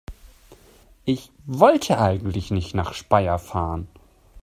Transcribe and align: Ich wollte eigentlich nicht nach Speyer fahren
Ich 1.05 1.29
wollte 1.45 1.99
eigentlich 1.99 2.49
nicht 2.49 2.73
nach 2.73 2.95
Speyer 2.95 3.37
fahren 3.37 3.87